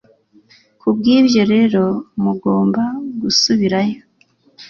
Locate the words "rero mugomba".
1.53-2.83